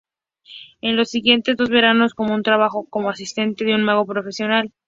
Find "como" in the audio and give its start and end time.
2.89-3.11